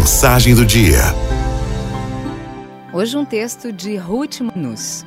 [0.00, 0.98] Mensagem do dia.
[2.90, 5.04] Hoje um texto de Ruth Manus.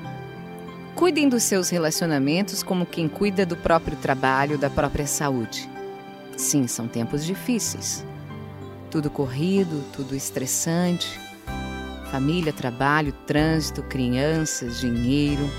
[0.93, 5.67] Cuidem dos seus relacionamentos como quem cuida do próprio trabalho, da própria saúde.
[6.37, 8.05] Sim, são tempos difíceis.
[8.91, 11.19] Tudo corrido, tudo estressante.
[12.11, 15.49] Família, trabalho, trânsito, crianças, dinheiro.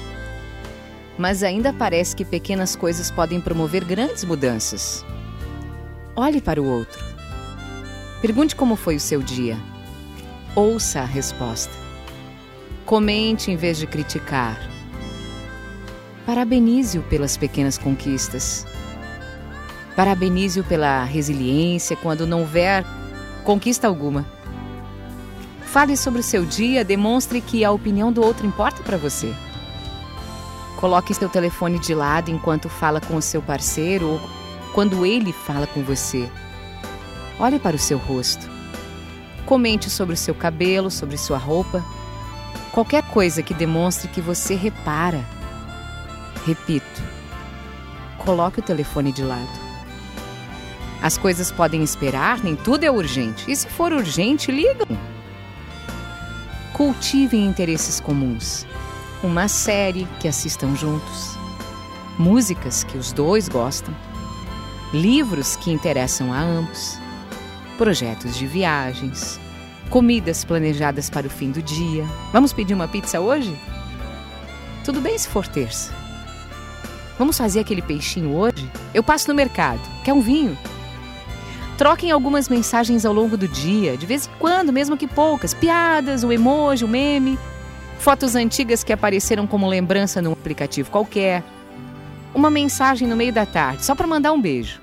[1.19, 5.05] Mas ainda parece que pequenas coisas podem promover grandes mudanças.
[6.15, 7.14] Olhe para o outro.
[8.25, 9.59] Pergunte como foi o seu dia.
[10.55, 11.75] Ouça a resposta.
[12.87, 14.59] Comente em vez de criticar.
[16.25, 18.67] Parabenize-o pelas pequenas conquistas.
[19.95, 22.83] Parabenize-o pela resiliência quando não houver
[23.45, 24.25] conquista alguma.
[25.67, 29.35] Fale sobre o seu dia, demonstre que a opinião do outro importa para você.
[30.81, 34.21] Coloque seu telefone de lado enquanto fala com o seu parceiro ou
[34.73, 36.27] quando ele fala com você.
[37.39, 38.49] Olhe para o seu rosto.
[39.45, 41.85] Comente sobre o seu cabelo, sobre sua roupa.
[42.71, 45.25] Qualquer coisa que demonstre que você repara.
[46.47, 47.03] Repito,
[48.19, 49.65] coloque o telefone de lado.
[51.03, 53.51] As coisas podem esperar, nem tudo é urgente.
[53.51, 54.87] E se for urgente, ligam.
[56.73, 58.67] Cultivem interesses comuns.
[59.23, 61.37] Uma série que assistam juntos.
[62.19, 63.95] Músicas que os dois gostam.
[64.93, 67.04] Livros que interessam a ambos
[67.75, 69.39] projetos de viagens,
[69.91, 72.05] comidas planejadas para o fim do dia.
[72.33, 73.55] Vamos pedir uma pizza hoje?
[74.85, 75.93] Tudo bem se for terça.
[77.19, 78.71] Vamos fazer aquele peixinho hoje?
[78.93, 79.81] Eu passo no mercado.
[80.03, 80.57] Quer um vinho?
[81.79, 85.55] Troquem algumas mensagens ao longo do dia, de vez em quando, mesmo que poucas.
[85.55, 87.39] Piadas, o emoji, o meme.
[87.99, 91.43] Fotos antigas que apareceram como lembrança num aplicativo qualquer.
[92.35, 94.81] Uma mensagem no meio da tarde, só para mandar um beijo.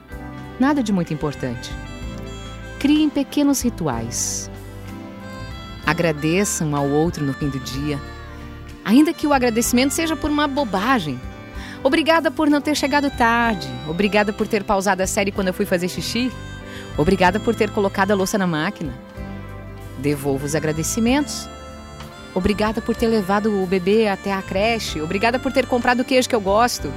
[0.59, 1.71] Nada de muito importante.
[2.81, 4.49] Criem pequenos rituais.
[5.85, 8.01] Agradeçam ao outro no fim do dia,
[8.83, 11.21] ainda que o agradecimento seja por uma bobagem.
[11.83, 13.67] Obrigada por não ter chegado tarde.
[13.87, 16.31] Obrigada por ter pausado a série quando eu fui fazer xixi.
[16.97, 18.97] Obrigada por ter colocado a louça na máquina.
[19.99, 21.47] Devolvo os agradecimentos.
[22.33, 24.99] Obrigada por ter levado o bebê até a creche.
[25.01, 26.91] Obrigada por ter comprado o queijo que eu gosto.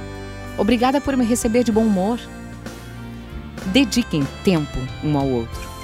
[0.57, 2.19] Obrigada por me receber de bom humor.
[3.67, 5.74] Dediquem tempo um ao outro.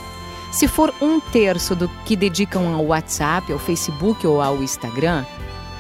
[0.52, 5.24] Se for um terço do que dedicam ao WhatsApp, ao Facebook ou ao Instagram,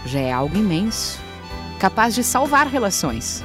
[0.05, 1.19] já é algo imenso,
[1.77, 3.43] capaz de salvar relações.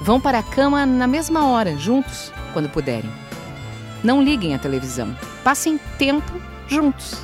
[0.00, 3.10] Vão para a cama na mesma hora, juntos, quando puderem.
[4.02, 5.16] Não liguem a televisão.
[5.44, 6.32] Passem tempo
[6.68, 7.16] juntos.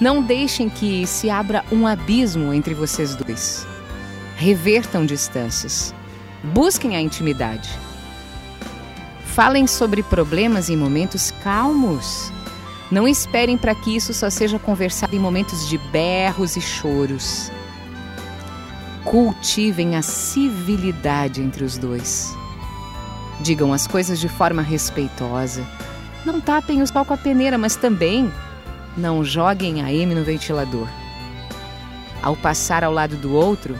[0.00, 3.66] Não deixem que se abra um abismo entre vocês dois.
[4.36, 5.94] Revertam distâncias.
[6.42, 7.85] Busquem a intimidade.
[9.36, 12.32] Falem sobre problemas em momentos calmos.
[12.90, 17.52] Não esperem para que isso só seja conversado em momentos de berros e choros.
[19.04, 22.34] Cultivem a civilidade entre os dois.
[23.42, 25.66] Digam as coisas de forma respeitosa.
[26.24, 28.32] Não tapem o sol com a peneira, mas também
[28.96, 30.88] não joguem a M no ventilador.
[32.22, 33.76] Ao passar ao lado do outro,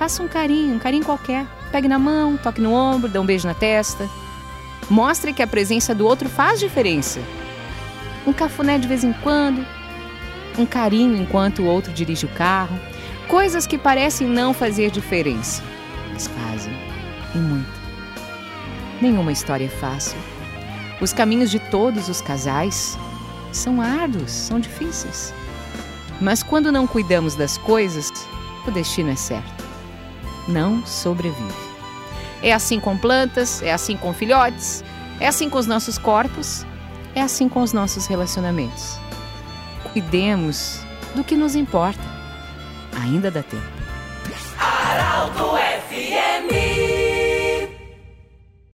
[0.00, 1.46] faça um carinho, um carinho qualquer.
[1.70, 4.10] Pegue na mão, toque no ombro, dê um beijo na testa.
[4.88, 7.20] Mostre que a presença do outro faz diferença.
[8.26, 9.66] Um cafuné de vez em quando,
[10.58, 12.78] um carinho enquanto o outro dirige o carro,
[13.28, 15.62] coisas que parecem não fazer diferença,
[16.12, 16.72] mas fazem
[17.34, 17.80] e muito.
[19.00, 20.18] Nenhuma história é fácil.
[21.00, 22.96] Os caminhos de todos os casais
[23.52, 25.34] são árduos, são difíceis.
[26.20, 28.10] Mas quando não cuidamos das coisas,
[28.66, 29.64] o destino é certo.
[30.48, 31.65] Não sobrevive.
[32.46, 34.84] É assim com plantas, é assim com filhotes,
[35.18, 36.64] é assim com os nossos corpos,
[37.12, 38.96] é assim com os nossos relacionamentos.
[39.92, 40.78] Cuidemos
[41.16, 42.04] do que nos importa.
[43.02, 43.66] Ainda dá tempo.
[44.60, 45.56] Aralto